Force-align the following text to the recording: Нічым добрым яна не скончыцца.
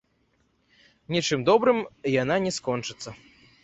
Нічым 1.17 1.39
добрым 1.51 1.85
яна 2.21 2.43
не 2.49 2.59
скончыцца. 2.61 3.09